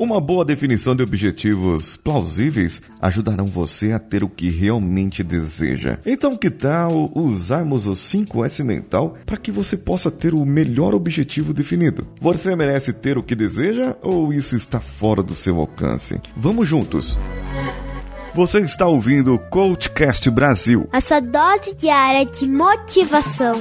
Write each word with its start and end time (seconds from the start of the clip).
Uma 0.00 0.20
boa 0.20 0.44
definição 0.44 0.94
de 0.94 1.02
objetivos 1.02 1.96
plausíveis 1.96 2.80
ajudarão 3.02 3.46
você 3.46 3.90
a 3.90 3.98
ter 3.98 4.22
o 4.22 4.28
que 4.28 4.48
realmente 4.48 5.24
deseja. 5.24 5.98
Então, 6.06 6.36
que 6.36 6.48
tal 6.50 7.10
usarmos 7.16 7.84
o 7.88 7.90
5S 7.90 8.62
mental 8.62 9.16
para 9.26 9.36
que 9.36 9.50
você 9.50 9.76
possa 9.76 10.08
ter 10.08 10.34
o 10.34 10.44
melhor 10.44 10.94
objetivo 10.94 11.52
definido? 11.52 12.06
Você 12.20 12.54
merece 12.54 12.92
ter 12.92 13.18
o 13.18 13.24
que 13.24 13.34
deseja 13.34 13.96
ou 14.00 14.32
isso 14.32 14.54
está 14.54 14.78
fora 14.78 15.20
do 15.20 15.34
seu 15.34 15.58
alcance? 15.58 16.20
Vamos 16.36 16.68
juntos! 16.68 17.18
Você 18.36 18.60
está 18.60 18.86
ouvindo 18.86 19.34
o 19.34 19.38
Coachcast 19.50 20.30
Brasil 20.30 20.88
a 20.92 21.00
sua 21.00 21.18
dose 21.18 21.74
diária 21.74 22.24
de 22.24 22.46
motivação. 22.46 23.56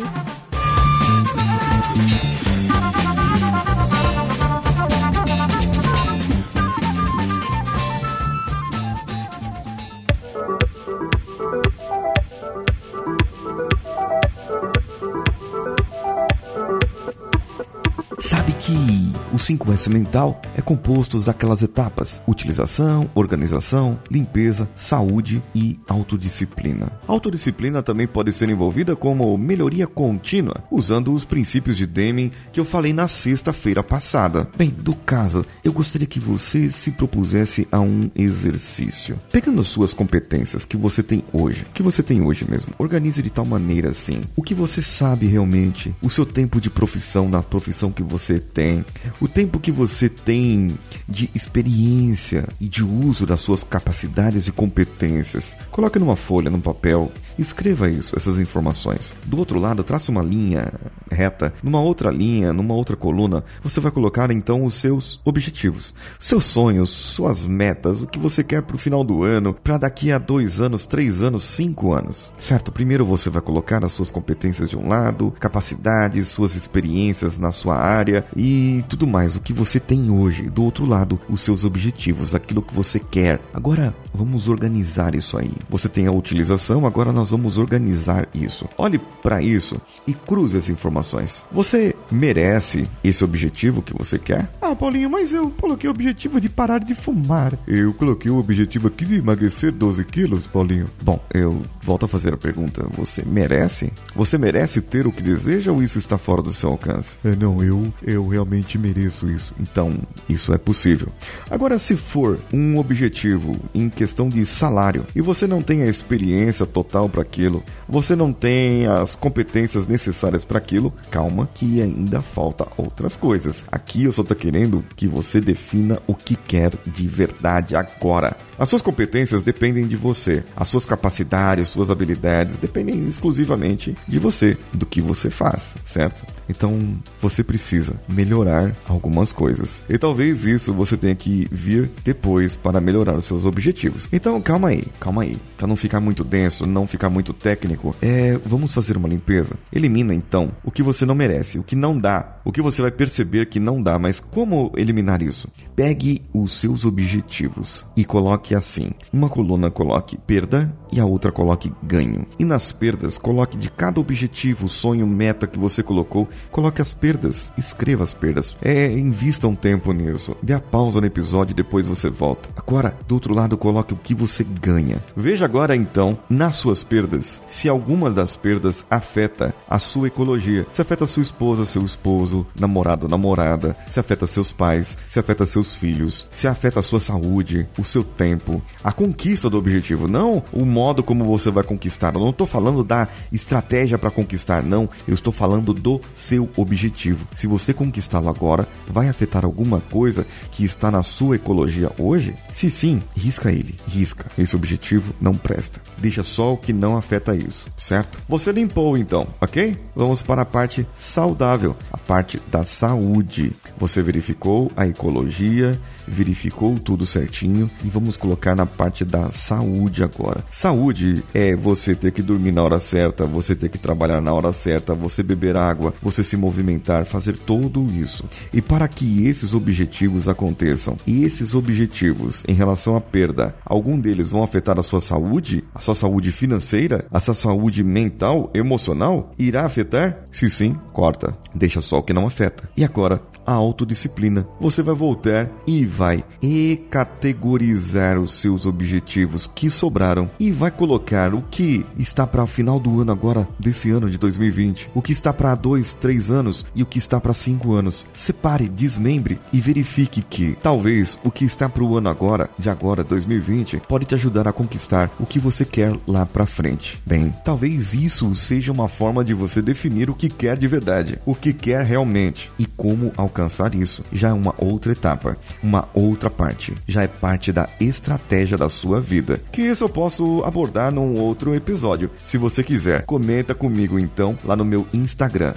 Que 18.68 19.14
o 19.34 19.38
5S 19.38 19.90
mental 19.90 20.42
é 20.54 20.62
composto 20.62 21.18
daquelas 21.22 21.62
etapas: 21.62 22.22
utilização, 22.28 23.10
organização, 23.16 23.98
limpeza, 24.12 24.68
saúde 24.76 25.42
e 25.56 25.80
autodisciplina. 25.88 26.92
Autodisciplina 27.08 27.82
também 27.82 28.06
pode 28.06 28.34
ser 28.34 28.50
envolvida 28.50 28.94
como 28.94 29.38
melhoria 29.38 29.88
contínua, 29.88 30.66
usando 30.70 31.14
os 31.14 31.24
princípios 31.24 31.78
de 31.78 31.86
Deming 31.86 32.30
que 32.52 32.60
eu 32.60 32.66
falei 32.66 32.92
na 32.92 33.08
sexta-feira 33.08 33.82
passada. 33.82 34.50
Bem, 34.58 34.70
do 34.70 34.94
caso, 34.94 35.46
eu 35.64 35.72
gostaria 35.72 36.08
que 36.08 36.20
você 36.20 36.70
se 36.70 36.92
propusesse 36.92 37.66
a 37.72 37.80
um 37.80 38.12
exercício. 38.14 39.18
Pegando 39.32 39.64
suas 39.64 39.94
competências 39.94 40.66
que 40.66 40.76
você 40.76 41.02
tem 41.02 41.24
hoje, 41.32 41.66
que 41.74 41.84
você 41.84 42.04
tem 42.04 42.22
hoje 42.22 42.46
mesmo, 42.50 42.74
organize 42.78 43.22
de 43.22 43.30
tal 43.30 43.46
maneira 43.46 43.92
assim, 43.92 44.24
o 44.36 44.44
que 44.44 44.54
você 44.54 44.82
sabe 44.82 45.26
realmente, 45.26 45.96
o 46.02 46.10
seu 46.10 46.26
tempo 46.26 46.60
de 46.60 46.70
profissão 46.70 47.30
na 47.30 47.42
profissão 47.42 47.94
que 47.94 48.04
você 48.04 48.42
tem, 48.58 48.84
o 49.20 49.28
tempo 49.28 49.60
que 49.60 49.72
você 49.72 50.10
tem 50.10 50.78
de 51.08 51.30
experiência 51.34 52.48
e 52.60 52.68
de 52.68 52.84
uso 52.84 53.26
das 53.26 53.42
suas 53.42 53.64
capacidades 53.64 54.48
e 54.48 54.52
competências. 54.52 55.56
Coloque 55.72 56.00
numa 56.00 56.16
folha, 56.16 56.50
num 56.50 56.60
papel, 56.60 57.12
escreva 57.38 57.90
isso, 57.90 58.16
essas 58.16 58.40
informações. 58.40 59.16
Do 59.26 59.38
outro 59.38 59.60
lado, 59.60 59.84
trace 59.84 60.10
uma 60.10 60.22
linha 60.22 60.72
reta, 61.12 61.54
numa 61.64 61.82
outra 61.82 62.12
linha, 62.12 62.54
numa 62.54 62.74
outra 62.74 62.96
coluna, 62.96 63.44
você 63.64 63.80
vai 63.80 63.92
colocar 63.92 64.32
então 64.32 64.66
os 64.66 64.76
seus 64.76 65.20
objetivos, 65.26 65.94
seus 66.20 66.46
sonhos, 66.46 66.90
suas 66.90 67.46
metas, 67.46 68.02
o 68.02 68.08
que 68.08 68.20
você 68.20 68.44
quer 68.44 68.62
para 68.62 68.76
o 68.76 68.80
final 68.80 69.04
do 69.04 69.24
ano, 69.24 69.54
para 69.54 69.78
daqui 69.78 70.12
a 70.12 70.18
dois 70.18 70.62
anos, 70.62 70.86
três 70.86 71.22
anos, 71.22 71.44
cinco 71.44 71.94
anos. 71.94 72.32
Certo? 72.38 72.72
Primeiro 72.72 73.06
você 73.06 73.30
vai 73.30 73.42
colocar 73.42 73.84
as 73.84 73.92
suas 73.92 74.12
competências 74.12 74.70
de 74.70 74.78
um 74.78 74.88
lado, 74.88 75.34
capacidades, 75.40 76.28
suas 76.28 76.56
experiências 76.56 77.40
na 77.40 77.52
sua 77.52 77.76
área 77.76 78.26
e 78.36 78.84
tudo 78.90 79.07
mais, 79.08 79.36
o 79.36 79.42
que 79.42 79.54
você 79.54 79.80
tem 79.80 80.12
hoje. 80.12 80.44
Do 80.44 80.64
outro 80.64 80.86
lado, 80.86 81.20
os 81.30 81.42
seus 81.42 81.64
objetivos, 81.64 82.36
aquilo 82.36 82.62
que 82.62 82.74
você 82.74 83.00
quer. 83.00 83.40
Agora, 83.54 83.96
vamos 84.14 84.48
organizar 84.48 85.16
isso 85.16 85.38
aí. 85.38 85.52
Você 85.70 85.88
tem 85.88 86.08
a 86.08 86.12
utilização, 86.12 86.86
agora 86.86 87.12
nós 87.12 87.32
vamos 87.32 87.58
organizar 87.58 88.28
isso. 88.34 88.68
Olhe 88.78 89.00
para 89.22 89.42
isso 89.42 89.80
e 90.06 90.14
cruze 90.14 90.58
as 90.58 90.70
informações. 90.70 91.46
Você 91.52 91.96
merece 92.12 92.88
esse 93.04 93.24
objetivo 93.24 93.82
que 93.82 93.98
você 93.98 94.20
quer? 94.20 94.50
Ah, 94.62 94.76
Paulinho, 94.76 95.10
mas 95.10 95.34
eu 95.34 95.50
coloquei 95.52 95.90
o 95.90 95.92
objetivo 95.92 96.42
de 96.42 96.50
parar 96.50 96.80
de 96.80 96.94
fumar. 96.94 97.58
Eu 97.68 97.94
coloquei 97.94 98.30
o 98.30 98.38
objetivo 98.38 98.88
aqui 98.88 99.06
de 99.06 99.16
emagrecer 99.16 99.72
12 99.72 100.04
quilos, 100.06 100.46
Paulinho. 100.46 100.90
Bom, 101.02 101.20
eu 101.34 101.62
volto 101.82 102.06
a 102.06 102.10
fazer 102.10 102.34
a 102.34 102.38
pergunta. 102.38 102.86
Você 102.98 103.24
merece? 103.24 103.92
Você 104.16 104.38
merece 104.38 104.82
ter 104.82 105.08
o 105.08 105.12
que 105.12 105.24
deseja 105.24 105.72
ou 105.72 105.82
isso 105.82 105.98
está 105.98 106.18
fora 106.18 106.42
do 106.42 106.52
seu 106.52 106.70
alcance? 106.70 107.18
É, 107.24 107.36
não, 107.36 107.64
eu, 107.64 107.94
eu 108.04 108.28
realmente 108.28 108.78
mereço 108.78 108.97
isso. 109.06 109.54
Então, 109.60 109.98
isso 110.28 110.54
é 110.54 110.58
possível. 110.58 111.10
Agora, 111.50 111.80
se 111.80 111.96
for 111.96 112.40
um 112.52 112.78
objetivo 112.78 113.58
em 113.74 113.90
questão 113.90 114.30
de 114.30 114.46
salário 114.46 115.06
e 115.16 115.22
você 115.22 115.46
não 115.48 115.62
tem 115.62 115.84
a 115.84 115.88
experiência 115.88 116.66
total 116.66 117.10
para 117.10 117.22
aquilo, 117.22 117.64
você 117.88 118.16
não 118.16 118.34
tem 118.34 118.86
as 118.88 119.16
competências 119.16 119.88
necessárias 119.88 120.44
para 120.44 120.58
aquilo, 120.58 120.94
calma 121.10 121.50
que 121.54 121.82
ainda 121.82 122.22
falta 122.22 122.68
outras 122.78 123.16
coisas. 123.16 123.66
Aqui 123.72 124.04
eu 124.04 124.12
só 124.12 124.24
tô 124.24 124.36
querendo 124.36 124.84
que 124.96 125.08
você 125.08 125.40
defina 125.40 126.00
o 126.06 126.14
que 126.14 126.36
quer 126.36 126.74
de 126.86 127.08
verdade 127.08 127.76
agora. 127.76 128.36
As 128.60 128.70
suas 128.70 128.82
competências 128.82 129.44
dependem 129.44 129.88
de 129.88 129.96
você, 129.96 130.44
as 130.56 130.68
suas 130.68 130.86
capacidades, 130.86 131.68
suas 131.68 131.90
habilidades 131.90 132.58
dependem 132.58 133.08
exclusivamente 133.08 133.96
de 134.08 134.20
você, 134.20 134.58
do 134.74 134.86
que 134.86 135.02
você 135.02 135.30
faz, 135.30 135.76
certo? 135.86 136.26
Então 136.50 136.98
você 137.22 137.44
precisa 137.44 138.00
melhorar 138.08 138.72
algumas 138.88 139.32
coisas. 139.32 139.84
E 139.90 139.98
talvez 139.98 140.46
isso 140.46 140.74
você 140.74 140.98
tenha 140.98 141.16
que 141.16 141.48
vir 141.52 141.90
depois 142.04 142.56
para 142.56 142.82
melhorar 142.82 143.16
os 143.16 143.26
seus 143.26 143.46
objetivos. 143.46 144.08
Então 144.12 144.40
calma 144.42 144.70
aí, 144.70 144.84
calma 145.00 145.24
aí. 145.24 145.38
Para 145.58 145.68
não 145.68 145.76
ficar 145.76 146.00
muito 146.00 146.24
denso, 146.24 146.66
não 146.66 146.88
ficar 146.88 147.10
muito 147.10 147.34
técnico, 147.34 147.96
é, 148.02 148.38
vamos 148.46 148.74
fazer 148.74 148.98
uma 148.98 149.08
limpeza. 149.08 149.56
Elimina 149.72 150.14
então 150.14 150.52
o 150.64 150.72
que 150.72 150.84
você 150.84 151.06
não 151.06 151.16
merece, 151.16 151.60
o 151.60 151.64
que 151.64 151.76
não 151.76 151.98
dá, 151.98 152.38
o 152.46 152.52
que 152.52 152.62
você 152.62 152.82
vai 152.82 152.92
perceber 152.92 153.48
que 153.48 153.60
não 153.60 153.82
dá, 153.82 154.00
mas 154.00 154.20
como 154.20 154.72
eliminar 154.76 155.22
isso? 155.22 155.50
Pegue 155.76 156.24
os 156.34 156.54
seus 156.54 156.86
objetivos 156.86 157.86
e 157.96 158.06
coloque 158.06 158.56
assim. 158.56 158.92
Uma 159.12 159.30
coluna 159.30 159.70
coloque 159.70 160.18
perda 160.18 160.74
e 160.92 161.00
a 161.00 161.06
outra 161.06 161.32
coloque 161.32 161.72
ganho. 161.84 162.26
E 162.40 162.46
nas 162.46 162.72
perdas, 162.72 163.18
coloque 163.18 163.58
de 163.58 163.70
cada 163.70 164.00
objetivo, 164.00 164.70
sonho, 164.70 165.06
meta 165.06 165.48
que 165.48 165.60
você 165.60 165.84
colocou, 165.84 166.28
coloque 166.52 166.82
as 166.82 166.94
perdas, 166.94 167.52
escreva 167.58 168.04
as 168.04 168.14
perdas. 168.14 168.56
É, 168.62 168.77
invista 168.86 169.48
um 169.48 169.56
tempo 169.56 169.92
nisso. 169.92 170.36
Dê 170.42 170.54
a 170.54 170.60
pausa 170.60 171.02
no 171.02 171.08
episódio 171.08 171.54
e 171.54 171.56
depois 171.56 171.88
você 171.88 172.10
volta. 172.10 172.50
Agora, 172.56 172.96
do 173.08 173.16
outro 173.16 173.34
lado, 173.34 173.58
coloque 173.58 173.94
o 173.94 173.98
que 173.98 174.14
você 174.14 174.44
ganha. 174.44 175.04
Veja 175.16 175.46
agora 175.46 175.76
então, 175.76 176.18
nas 176.30 176.56
suas 176.56 176.84
perdas, 176.84 177.42
se 177.48 177.68
alguma 177.68 178.12
das 178.12 178.36
perdas 178.36 178.86
afeta 178.90 179.54
a 179.70 179.80
sua 179.80 180.08
ecologia. 180.08 180.66
Se 180.70 180.82
afeta 180.82 181.06
sua 181.06 181.22
esposa, 181.22 181.66
seu 181.66 181.84
esposo, 181.84 182.46
namorado, 182.60 183.08
namorada, 183.08 183.76
se 183.88 184.00
afeta 184.00 184.28
seus 184.28 184.52
pais, 184.52 184.98
se 185.06 185.20
afeta 185.20 185.46
seus 185.46 185.76
filhos, 185.76 186.28
se 186.30 186.48
afeta 186.48 186.80
a 186.80 186.84
sua 186.84 187.00
saúde, 187.00 187.68
o 187.78 187.86
seu 187.86 188.04
tempo, 188.04 188.62
a 188.84 188.92
conquista 188.92 189.50
do 189.50 189.58
objetivo, 189.58 190.08
não 190.08 190.44
o 190.52 190.66
modo 190.66 191.04
como 191.04 191.26
você 191.26 191.50
vai 191.50 191.64
conquistar. 191.64 192.14
Eu 192.14 192.22
não 192.22 192.30
estou 192.30 192.48
falando 192.48 192.84
da 192.84 193.08
estratégia 193.32 193.98
para 193.98 194.12
conquistar, 194.12 194.64
não. 194.64 194.90
Eu 195.08 195.14
estou 195.14 195.32
falando 195.34 195.74
do 195.74 196.02
seu 196.16 196.50
objetivo. 196.56 197.28
Se 197.32 197.48
você 197.48 197.74
conquistá-lo 197.74 198.30
agora, 198.30 198.67
vai 198.88 199.10
afetar 199.10 199.46
alguma 199.46 199.80
coisa 199.80 200.26
que 200.52 200.64
está 200.64 200.90
na 200.90 201.04
sua 201.04 201.36
ecologia 201.36 201.92
hoje? 201.98 202.36
Se 202.52 202.70
sim, 202.70 203.02
risca 203.16 203.52
ele. 203.52 203.76
Risca. 203.88 204.26
Esse 204.38 204.56
objetivo 204.56 205.14
não 205.20 205.36
presta. 205.36 205.82
Deixa 205.98 206.24
só 206.24 206.54
o 206.54 206.58
que 206.58 206.74
não 206.74 206.98
afeta 206.98 207.36
isso, 207.36 207.70
certo? 207.78 208.20
Você 208.28 208.52
limpou 208.52 208.98
então, 208.98 209.28
ok? 209.42 209.78
Vamos 209.96 210.22
para 210.22 210.42
a 210.42 210.46
parte 210.46 210.88
saudável, 210.94 211.76
a 211.92 211.98
parte 211.98 212.42
da 212.52 212.64
saúde. 212.64 213.54
Você 213.78 214.02
verificou 214.02 214.72
a 214.76 214.88
ecologia, 214.88 215.80
verificou 216.08 216.80
tudo 216.80 217.06
certinho 217.06 217.70
e 217.84 217.90
vamos 217.90 218.18
colocar 218.18 218.56
na 218.56 218.66
parte 218.66 219.04
da 219.04 219.30
saúde 219.32 220.04
agora. 220.04 220.44
Saúde 220.50 221.24
é 221.34 221.56
você 221.56 221.94
ter 221.96 222.12
que 222.12 222.22
dormir 222.22 222.52
na 222.52 222.64
hora 222.64 222.80
certa, 222.80 223.26
você 223.26 223.56
ter 223.56 223.70
que 223.70 223.78
trabalhar 223.78 224.22
na 224.22 224.34
hora 224.34 224.54
certa, 224.54 224.94
você 224.94 225.22
beber 225.22 225.56
água, 225.56 225.94
você 226.02 226.24
se 226.24 226.38
movimentar, 226.38 227.06
fazer 227.06 227.38
tudo 227.38 227.86
isso. 227.94 228.26
E 228.54 228.62
para 228.62 228.88
que 228.88 229.28
esses 229.28 229.54
objetivos 229.54 230.28
aconteçam, 230.28 230.98
e 231.06 231.24
esses 231.24 231.56
objetivos 231.56 232.44
em 232.48 232.54
relação 232.54 232.96
à 232.96 233.02
perda, 233.02 233.56
algum 233.66 234.00
deles 234.00 234.30
vão 234.30 234.44
afetar 234.44 234.80
a 234.80 234.84
sua 234.84 235.00
saúde, 235.00 235.64
a 235.74 235.82
sua 235.82 235.96
saúde 235.96 236.32
financeira, 236.32 237.06
a 237.12 237.20
sua 237.20 237.34
saúde 237.34 237.84
mental, 237.84 238.52
emocional, 238.54 239.32
irá 239.38 239.66
afetar? 239.66 240.24
Se 240.32 240.50
sim, 240.50 240.78
corta. 240.94 241.38
Deixa 241.54 241.82
só 241.82 242.00
o 242.00 242.04
que 242.04 242.14
não 242.14 242.28
afeta. 242.28 242.70
E 242.76 242.84
agora, 242.84 243.22
a 243.48 243.54
autodisciplina. 243.54 244.46
Você 244.60 244.82
vai 244.82 244.94
voltar 244.94 245.50
e 245.66 245.86
vai 245.86 246.24
e-categorizar 246.42 248.20
os 248.20 248.34
seus 248.34 248.66
objetivos 248.66 249.48
que 249.48 249.72
sobraram 249.72 250.30
e 250.38 250.52
vai 250.52 250.70
colocar 250.70 251.34
o 251.34 251.42
que 251.50 251.86
está 251.98 252.28
para 252.28 252.44
o 252.44 252.48
final 252.48 252.78
do 252.78 253.00
ano 253.00 253.14
agora, 253.14 253.48
desse 253.58 253.90
ano 253.90 254.10
de 254.10 254.18
2020, 254.18 254.92
o 254.94 255.02
que 255.02 255.14
está 255.14 255.32
para 255.32 255.56
dois, 255.56 255.94
três 255.94 256.30
anos 256.30 256.66
e 256.76 256.84
o 256.84 256.86
que 256.86 256.98
está 256.98 257.22
para 257.22 257.34
cinco 257.34 257.74
anos. 257.74 258.06
Separe 258.38 258.58
pare, 258.58 258.70
desmembre 258.70 259.40
e 259.52 259.60
verifique 259.60 260.22
que 260.22 260.56
talvez 260.62 261.18
o 261.24 261.32
que 261.32 261.44
está 261.44 261.68
para 261.68 261.84
o 261.84 261.98
ano 261.98 262.08
agora, 262.08 262.48
de 262.58 262.70
agora 262.70 263.04
2020, 263.04 263.82
pode 263.88 264.06
te 264.06 264.14
ajudar 264.16 264.48
a 264.48 264.54
conquistar 264.54 265.12
o 265.20 265.26
que 265.26 265.40
você 265.40 265.66
quer 265.66 265.94
lá 266.08 266.26
para 266.26 266.46
frente. 266.46 267.02
Bem, 267.06 267.36
talvez 267.44 267.94
isso 267.94 268.34
seja 268.36 268.72
uma 268.72 268.88
forma 268.88 269.26
de 269.26 269.34
você 269.34 269.62
definir 269.62 270.10
o 270.10 270.14
que 270.14 270.30
quer 270.30 270.56
de 270.56 270.66
verdade, 270.68 271.20
o 271.26 271.36
que 271.36 271.52
quer 271.52 271.84
realmente 271.84 272.50
e 272.60 272.66
como 272.66 273.12
alcançar 273.18 273.76
isso. 273.76 274.04
Já 274.14 274.30
é 274.30 274.34
uma 274.34 274.56
outra 274.58 274.92
etapa, 274.92 275.38
uma 275.62 275.90
outra 275.94 276.30
parte, 276.30 276.76
já 276.88 277.04
é 277.04 277.08
parte 277.08 277.52
da 277.52 277.68
estratégia 277.80 278.58
da 278.58 278.70
sua 278.70 279.02
vida. 279.02 279.42
Que 279.52 279.64
isso 279.64 279.84
eu 279.84 279.90
posso 279.90 280.44
abordar 280.46 280.92
num 280.92 281.20
outro 281.20 281.56
episódio. 281.56 282.12
Se 282.24 282.38
você 282.38 282.64
quiser, 282.64 283.04
comenta 283.06 283.56
comigo 283.56 284.00
então 284.00 284.38
lá 284.46 284.56
no 284.56 284.64
meu 284.64 284.88
Instagram, 284.94 285.54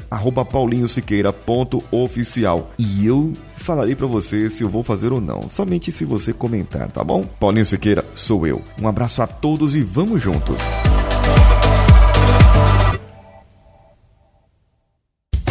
paulinhosiqueira.oficial 0.51 2.70
e 2.79 3.07
eu 3.07 3.33
falarei 3.57 3.95
para 3.95 4.07
você 4.07 4.49
se 4.49 4.63
eu 4.63 4.69
vou 4.69 4.83
fazer 4.83 5.13
ou 5.13 5.21
não, 5.21 5.49
somente 5.51 5.93
se 5.93 6.05
você 6.05 6.33
comentar, 6.33 6.91
tá 6.91 7.05
bom? 7.05 7.25
Paulinho 7.39 7.67
Siqueira 7.67 8.05
sou 8.15 8.47
eu. 8.47 8.63
Um 8.81 8.89
abraço 8.89 9.23
a 9.23 9.27
todos 9.27 9.75
e 9.75 9.83
vamos 9.83 10.23
juntos. 10.23 10.57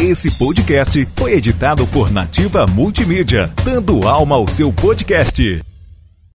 Esse 0.00 0.30
podcast 0.38 1.06
foi 1.14 1.34
editado 1.34 1.86
por 1.86 2.10
Nativa 2.10 2.66
Multimídia, 2.66 3.52
dando 3.62 4.08
alma 4.08 4.36
ao 4.36 4.48
seu 4.48 4.72
podcast. 4.72 5.69